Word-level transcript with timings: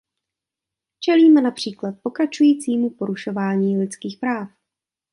Čelíme 0.99 1.41
například 1.41 1.95
pokračujícímu 2.03 2.89
porušování 2.89 3.77
lidských 3.77 4.17
práv. 4.19 4.49